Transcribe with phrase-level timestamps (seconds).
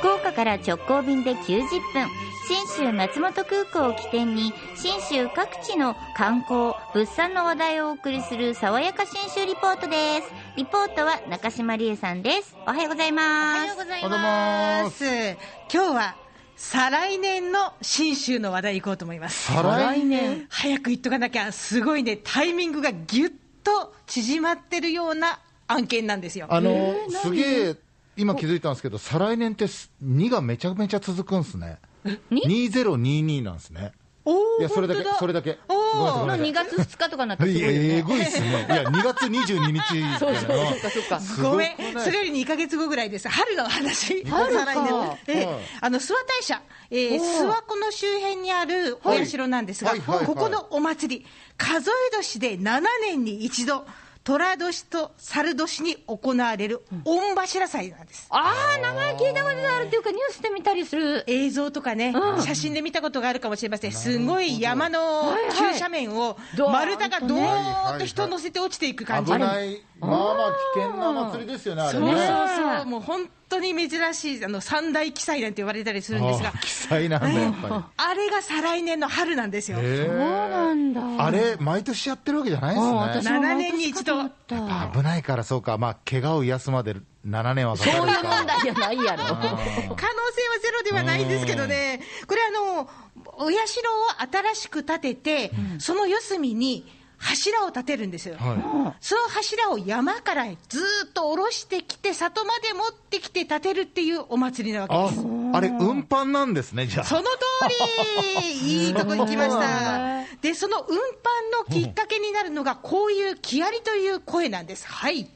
[0.00, 2.08] 福岡から直行便で90分
[2.48, 10.32] 信州松本空港を起点に信州各地の観光物産の話題をお送りする爽やか信州リポートです。
[10.56, 12.56] リポートは中島理恵さんです。
[12.66, 13.58] おはようございます。
[13.58, 15.04] おはようございます。
[15.72, 16.16] 今日は
[16.56, 19.52] 再来年の信州の話題行こうと思います。
[19.52, 20.46] 再来年？
[20.48, 22.16] 早く言っとかなきゃすごいね。
[22.16, 23.30] タイミングがぎゅっ
[23.62, 26.46] と縮まってるような案件なんですよ。
[26.48, 27.76] あの、すげえ
[28.20, 31.78] 今気づいたんですけど再来年って2がめちゃめちゃ続くんですね。
[32.30, 33.92] 2022なんですね。
[34.24, 35.58] おいやそれだけそれだけ。
[35.68, 37.96] おの2月2日とかなったらすごいよね。
[37.96, 38.66] えぐいっすね。
[38.68, 41.02] いや2月22日そうそうそうかそう。
[41.04, 41.76] かすごめん。
[41.98, 43.28] それより2か月後ぐらいです。
[43.28, 44.22] 春の話。
[44.28, 44.66] 春か。
[44.66, 45.18] 再来年の。
[45.26, 45.46] ええ。
[45.46, 45.56] はい。
[45.80, 50.26] あの諏訪大社、えー、諏訪湖の周辺にあるお社なんですが、はいはいはい。
[50.26, 53.86] ここのお祭り数え年で7年に一度
[54.22, 61.24] 寅年と猿年に行われる御柱祭なんです、ああ名前聞いたことあるっていうかニュースで見たりする。
[61.26, 62.12] 映像とかね、
[62.44, 66.38] 写真で見たことがあるかもしれません、すごい山の急斜面を
[66.70, 76.50] 丸太がどーんと人乗せて落ちていく感じ、危ないまあまあ危険な祭りですよねあれそうねそうそう、もう本当に珍しいあの三大奇祭なんて言われたりするんですが。
[76.54, 79.78] あ、奇祭なんだやっぱあれが再来年の春なんですよ。
[79.78, 81.00] そうなんだ。
[81.00, 83.36] えあれ毎年やってるわけじゃないうんですね。
[83.36, 84.28] 私も7年に一度。
[84.28, 85.78] 危ないからそうか。
[85.78, 89.24] まあ怪我を癒すまで7年はかかるそういう問か題じゃないやろ。
[89.24, 89.96] 可能性は
[90.62, 92.88] ゼロではないんですけどね、これあの、
[93.36, 93.64] お社を
[94.30, 98.36] 新しく建てて、その四隅に柱を立てるんですよ。
[98.38, 105.20] はその柱を山からずーっと下ろしてきて、里まで持ってきて建てるっていうお祭りなわけあです。
[105.52, 107.28] あれ運搬なんですねじゃあその通
[108.40, 110.24] り、 いいとこに来ました。
[110.40, 110.98] で、その運搬
[111.68, 114.86] のきっかけになるのが、こういう木遣りという声なんです。
[114.86, 115.28] はい。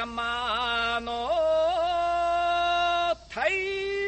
[0.00, 1.28] 山の
[3.34, 3.50] 大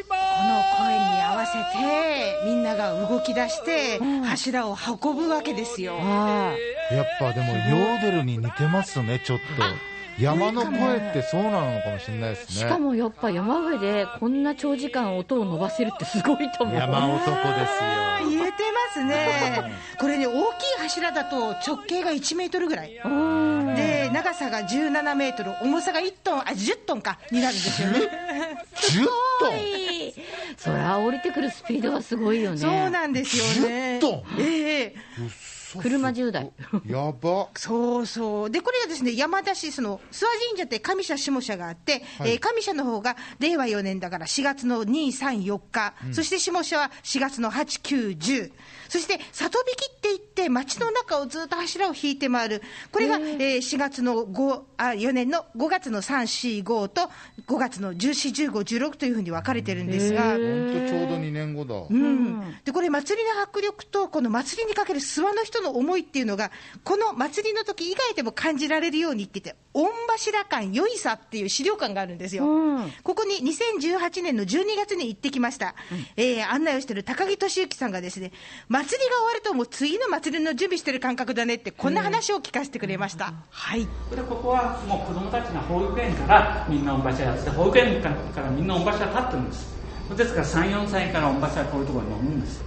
[0.09, 5.99] この声に合わせて、みんなが動き出して、柱を運ぶわけですよ。
[6.01, 6.55] あ
[6.91, 9.43] やっぱでもヨーデルに似てますねちょっと。
[10.19, 12.55] 山の声ってそうなのかもしれないですね。
[12.55, 16.75] しかもやっぱ山上でこんな長時間音を伸ばせるってすごいと思う。
[16.75, 18.29] 山男ですよ。
[18.29, 19.71] 言えてますね。
[19.99, 20.41] これね、大きい
[20.79, 22.99] 柱だと直径が1メートルぐらい。
[24.13, 27.99] 長さが17メートル、重さが1トン、あ、10トンか、になるんですよね。
[28.75, 29.05] 10
[29.39, 30.13] トン？
[30.55, 32.57] そりゃ降りてくるスピードがすごいよね。
[32.57, 33.97] そうなんですよね。
[33.97, 34.23] 10トン？
[34.39, 34.95] ええ。
[35.81, 36.51] 車10台。
[36.85, 37.47] やば。
[37.55, 38.51] そうそう。
[38.51, 42.33] で、これがですね、山田市、その、諏訪神社って上社下社があって、はい。
[42.33, 48.51] えー上社の方が令和4年だから4月の2、3、4日、そして下社は4月の8、9、10、
[48.87, 49.92] そして里引き
[50.53, 57.09] 街の中をずっと柱を引いて回る、これが、えー4月の5、あ、4年の5月の3、4、5と、
[57.47, 61.75] 5月の14、15、16というふうに分かれてるんですが、本当ちょうど2年後だ。
[61.89, 66.51] うん、でこれ、祭りの迫力と、この祭りにかける諏訪の人の思いっていうのが、
[66.83, 72.45] この祭りの時以外でも感じられるようにって言って、御柱館よいさっていう資料館があるんですよ。
[72.45, 72.91] うん。
[73.03, 75.75] ここに2018年の12月に行ってきました、
[76.15, 78.31] えー案内をしている高木俊之さんがですね、
[78.67, 83.33] 祭りが終わると、もう次の祭りの準備してる感覚だねって、こんな話を聞かせてくれました。
[83.49, 83.87] はい。
[84.13, 89.73] でここはもう子供たちが保育園からみんな御柱やってて保育園からみんな御柱立ってるんです。
[90.17, 92.63] ですから34歳から御柱こういうところに乗るんです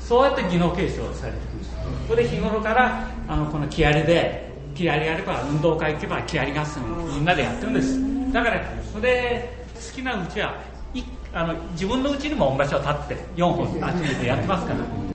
[0.00, 1.70] そうやって技能継承されてるんです。
[2.08, 8.32] それで日頃からあのこの木遣りで木遣りやれば運動会行けば木遣り合戦をみんなでやってるんです。
[8.32, 8.60] だから
[8.92, 10.60] それ好きなうちは
[10.94, 15.09] いあの自分のうちにも御柱立って4本集めてやってますから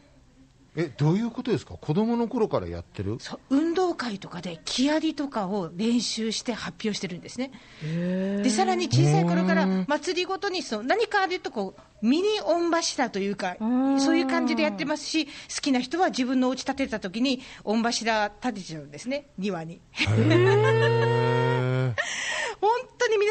[0.77, 1.75] えどういうことですか？
[1.80, 3.18] 子供の頃からやってる？
[3.19, 7.51] そう運動会とかで木遣りとかを練習して発表してるんですね。
[7.81, 13.56] でさらに小さい頃から祭りごとにその何かあるとこうミニ御柱というか
[14.00, 15.31] そういう感じでやってますし好
[15.62, 19.80] きな人は自分のお家建てた時に御柱建てちゃうんですね庭に。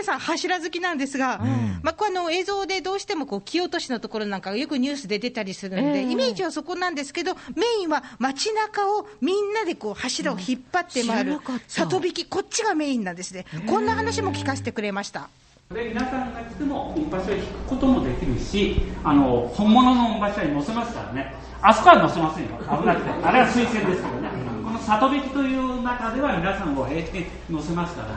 [0.05, 1.41] さん柱好きなんですが、
[1.83, 13.47] まあ、こうあの映像でどうしてもこう木落としのところなんかがよくニュースで出たりするので、ええイメージはそこなんですけどメインは街中をみんなでこう柱を引っ張って回る里引きこっちがメインなんですね。
[13.67, 15.29] こんな話も聞かせてくれました。
[15.73, 21.35] で皆さんが来ても御柱を引くこともできるしあの本物の御柱に乗せますからね。
[21.62, 22.50] あそこは乗せませんよ。
[22.59, 23.11] 危なくて。
[23.11, 24.29] あれは推薦ですけどね。
[24.62, 28.09] この里引きという中では皆さんを平気で乗せますから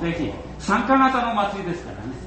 [0.00, 2.26] ぜひ参加型の祭りですからね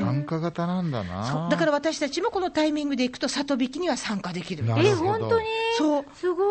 [0.00, 1.48] 参加型なんだな。
[1.50, 4.64] だから私たちもこのタイミングで行くと、里引きには参加できる。
[4.64, 5.46] え、なるほど本当に？
[5.76, 6.44] そうすご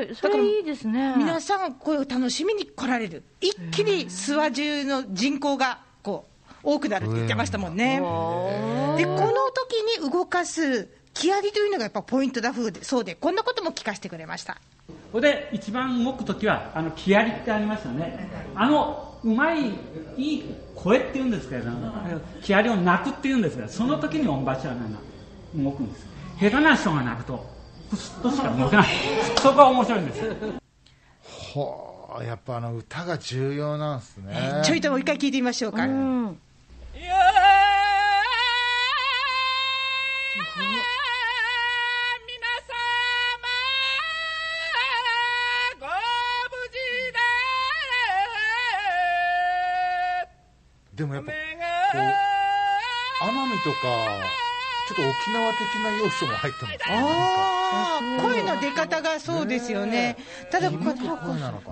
[0.00, 0.14] い。
[0.14, 1.14] それいいですね。
[1.16, 6.26] 皆さん、これを楽しみに来られる、一気に諏訪中の人口がこ
[6.62, 7.96] う多くなるって言ってましたもんね。
[7.96, 12.52] で、この時に動かす木遣りというのがやっぱポイントだ
[12.82, 14.58] そうで、こんなことも聞かせてくれました。
[15.12, 18.28] これで一番動くときは、あの、木遣りってありますよね。
[18.54, 19.70] あの、うまい、
[20.16, 21.92] いい声って言うんですけれども、
[22.42, 24.80] 木遣りを鳴くって言うんですが、その時に御柱が
[25.54, 26.06] 動くんです。
[26.38, 27.46] 下手な人が鳴くと、
[27.90, 28.86] プスッとしか動けない。
[29.40, 30.22] そこが面白いんです。
[31.54, 34.62] ほう、やっぱあの歌が重要なんですね。
[34.64, 35.84] ちょいともう一回聞いてみましょうか。
[35.84, 36.38] うん。
[51.06, 51.38] もやっぱこ
[51.94, 52.00] う
[53.24, 53.76] 奄美とか
[54.86, 56.78] ちょっと沖縄的な要素も入ってますね。
[56.86, 60.16] ああ、声の出方がそうですよね。
[60.50, 60.92] ただこれ。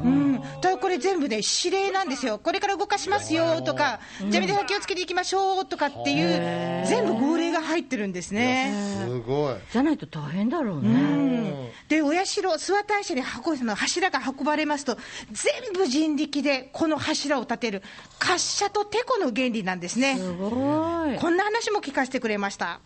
[0.02, 4.00] うん、ただこれ全部ね、指令なんですよ、これから動かしますよとか、
[4.30, 8.74] じゃあ皆さん気をつけていきましょうとかっていう、全部号令が入ってるんですね。
[9.06, 9.54] すごい。
[9.72, 10.88] じゃないと大変だろううね。
[10.88, 14.96] んで、お社、諏訪大社に運ぶの柱が運ばれますと、
[15.32, 17.82] 全部人力でこの柱を立てる、
[18.20, 20.16] 滑車とてこの原理なんですね。
[20.16, 21.18] すごい。
[21.18, 22.80] こんな話も聞かせてくれました。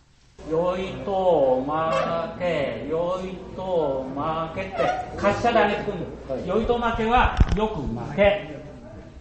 [0.49, 4.77] よいと負け、よいと負けって、
[5.21, 6.47] 滑車で上げてくるんです。
[6.47, 8.58] よいと負けはよく負け。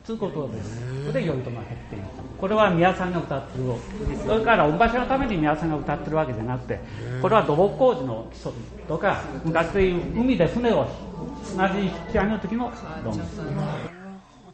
[0.08, 0.80] つうことです。
[1.04, 2.02] それでよいと負けっていう。
[2.38, 3.64] これは宮さんが歌ってる。
[4.24, 6.80] それから御柱のために宮さんが歌ってるわけじゃなくて、
[7.20, 8.52] これは土木工事の基礎
[8.88, 10.86] とか、昔でいう海で船を
[11.54, 12.72] 同じ引き上げる時の
[13.04, 13.40] 論です。
[13.42, 13.87] うん。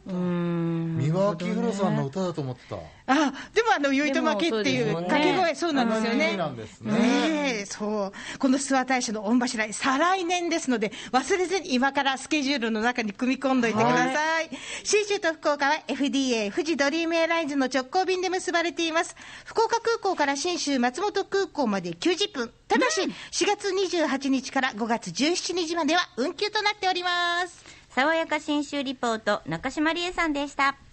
[0.05, 2.75] 三輪明宏さんの歌だと思ってた。
[3.07, 6.37] あでもあの、よいと負けっていう掛け声、そうなんですよね。
[6.81, 8.37] ねそう。
[8.37, 14.49] この諏訪大社の御柱、再来年ですので、忘れずに今からスケジュールの中に組み込んどいてください。
[14.83, 19.15] 信州と福岡は FDA、富士ドリームエアラインズの直行便で結ばれています。
[19.45, 22.51] 福岡空港から信州松本空港まで90分。
[22.67, 23.11] ただし、4
[23.47, 27.84] 月28日から5月17日までは運休となっております。
[27.95, 30.84] 爽やか新州リポート、中島理恵さんでした。